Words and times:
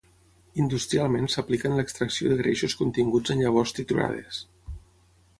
Industrialment 0.61 1.27
s’aplica 1.33 1.69
en 1.69 1.75
l’extracció 1.79 2.31
de 2.31 2.37
greixos 2.39 2.75
continguts 2.79 3.33
en 3.35 3.43
llavors 3.43 3.75
triturades. 3.81 4.41